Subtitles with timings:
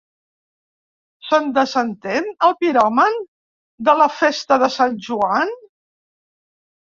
[1.27, 3.19] ¿Se'n desentén, el piròman,
[3.91, 5.55] de la festa de Sant Joan?